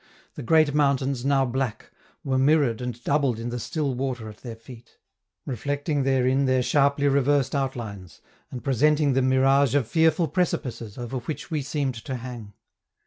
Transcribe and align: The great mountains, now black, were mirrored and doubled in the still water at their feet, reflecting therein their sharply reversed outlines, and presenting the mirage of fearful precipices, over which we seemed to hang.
The 0.33 0.41
great 0.41 0.73
mountains, 0.73 1.23
now 1.23 1.45
black, 1.45 1.91
were 2.23 2.39
mirrored 2.39 2.81
and 2.81 2.99
doubled 3.03 3.37
in 3.37 3.49
the 3.49 3.59
still 3.59 3.93
water 3.93 4.27
at 4.29 4.37
their 4.37 4.55
feet, 4.55 4.97
reflecting 5.45 6.01
therein 6.01 6.45
their 6.45 6.63
sharply 6.63 7.07
reversed 7.07 7.53
outlines, 7.53 8.19
and 8.49 8.63
presenting 8.63 9.13
the 9.13 9.21
mirage 9.21 9.75
of 9.75 9.87
fearful 9.87 10.27
precipices, 10.29 10.97
over 10.97 11.17
which 11.19 11.51
we 11.51 11.61
seemed 11.61 11.93
to 11.93 12.15
hang. 12.15 12.53